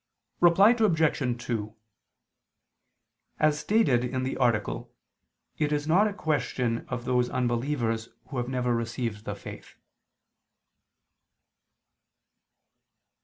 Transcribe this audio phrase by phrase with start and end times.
[0.39, 1.45] Reply Obj.
[1.45, 1.75] 2:
[3.37, 4.95] As stated in the article,
[5.59, 9.75] it is not a question of those unbelievers who have never received the faith.